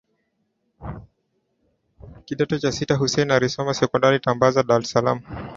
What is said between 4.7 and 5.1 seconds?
es